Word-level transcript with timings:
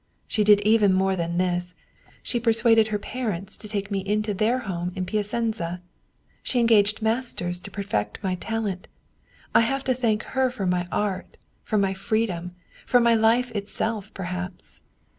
She 0.27 0.43
did 0.43 0.61
even 0.61 0.93
more 0.95 1.15
than 1.15 1.37
this: 1.37 1.75
she 2.23 2.39
per 2.39 2.49
suaded 2.49 2.87
her 2.87 2.97
parents 2.97 3.55
to 3.57 3.67
take 3.67 3.91
me 3.91 3.99
into 3.99 4.33
their 4.33 4.57
home 4.65 4.91
in 4.95 5.05
Pia 5.05 5.21
cenza. 5.21 5.79
She 6.41 6.59
engaged 6.59 7.03
masters 7.03 7.59
to 7.59 7.69
perfect 7.69 8.17
my 8.23 8.33
talent. 8.33 8.87
I 9.53 9.59
have 9.61 9.83
to 9.83 9.93
thank 9.93 10.23
her 10.23 10.49
for 10.49 10.65
my 10.65 10.87
art, 10.91 11.37
for 11.63 11.77
my 11.77 11.93
freedom, 11.93 12.55
for 12.83 12.99
my 12.99 13.13
life 13.13 13.51
itself, 13.51 14.11
perhaps. 14.15 14.81